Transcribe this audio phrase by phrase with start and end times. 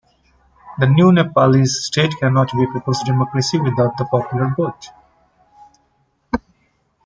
[0.79, 4.89] The new Nepalese state cannot be a People's Democracy without the popular vote.